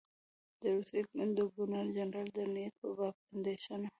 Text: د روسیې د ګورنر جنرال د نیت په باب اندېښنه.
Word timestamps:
د 0.59 0.61
روسیې 0.75 1.01
د 1.37 1.39
ګورنر 1.53 1.87
جنرال 1.97 2.27
د 2.35 2.37
نیت 2.53 2.73
په 2.81 2.87
باب 2.97 3.15
اندېښنه. 3.35 3.87